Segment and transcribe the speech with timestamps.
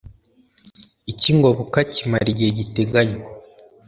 [1.11, 3.29] icy ingoboka kimara igihe giteganywa